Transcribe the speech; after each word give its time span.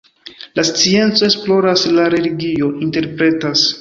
La 0.59 0.63
scienco 0.69 1.27
esploras, 1.27 1.85
la 1.99 2.09
religio 2.17 2.71
interpretas. 2.87 3.69